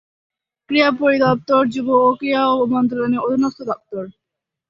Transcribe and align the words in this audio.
ক্রীড়া 0.69 0.89
পরিদপ্তর 0.99 1.61
যুব 1.73 1.87
ও 1.99 2.09
ক্রীড়া 2.19 2.43
মন্ত্রণালয়ের 2.73 3.23
অধীনস্থ 3.25 3.59
দপ্তর। 3.71 4.03